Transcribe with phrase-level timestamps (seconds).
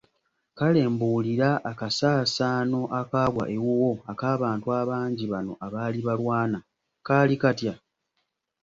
[0.57, 6.59] Kale mbuulira akasaasaano akaagwa ewuwo ak’abantu abangi bano abaali balwana;
[7.05, 7.73] kaali katya?